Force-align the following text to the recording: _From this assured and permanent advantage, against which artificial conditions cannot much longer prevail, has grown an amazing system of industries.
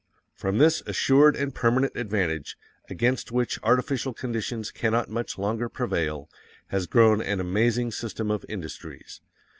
_From 0.33 0.57
this 0.57 0.81
assured 0.87 1.35
and 1.35 1.53
permanent 1.53 1.95
advantage, 1.95 2.57
against 2.89 3.31
which 3.31 3.59
artificial 3.61 4.15
conditions 4.15 4.71
cannot 4.71 5.11
much 5.11 5.37
longer 5.37 5.69
prevail, 5.69 6.27
has 6.69 6.87
grown 6.87 7.21
an 7.21 7.39
amazing 7.39 7.91
system 7.91 8.31
of 8.31 8.43
industries. 8.49 9.21